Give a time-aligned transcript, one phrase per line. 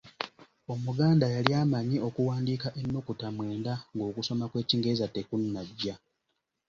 [0.73, 5.95] Omuganda yali amanyi okuwandiika ennukuta mwenda ng’okusoma kw’ekingereza tekunnajja!